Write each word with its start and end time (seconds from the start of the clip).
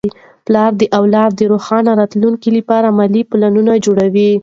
پلار 0.45 0.71
د 0.77 0.83
اولاد 0.99 1.31
د 1.35 1.41
روښانه 1.51 1.91
راتلونکي 2.01 2.49
لپاره 2.57 2.87
مالي 2.97 3.21
پلانونه 3.31 3.73
جوړوي. 3.85 4.31